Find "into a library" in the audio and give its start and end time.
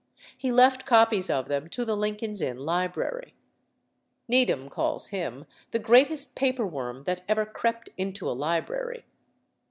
7.97-9.05